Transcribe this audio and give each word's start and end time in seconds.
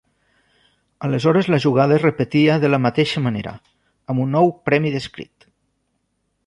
Aleshores 1.07 1.47
la 1.49 1.59
jugada 1.65 1.95
es 1.97 2.01
repetia 2.07 2.57
de 2.63 2.73
la 2.75 2.81
mateixa 2.87 3.25
manera, 3.27 3.55
amb 4.15 4.27
un 4.27 4.35
nou 4.39 4.53
premi 4.71 4.97
descrit. 4.97 5.51